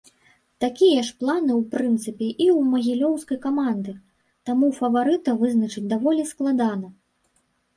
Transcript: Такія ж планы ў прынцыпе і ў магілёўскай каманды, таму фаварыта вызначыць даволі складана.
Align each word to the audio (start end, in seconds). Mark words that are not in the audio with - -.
Такія 0.63 1.01
ж 1.09 1.11
планы 1.19 1.53
ў 1.57 1.61
прынцыпе 1.73 2.29
і 2.31 2.47
ў 2.55 2.59
магілёўскай 2.71 3.37
каманды, 3.45 3.93
таму 4.51 4.71
фаварыта 4.79 5.37
вызначыць 5.43 5.89
даволі 5.93 6.23
складана. 6.33 6.87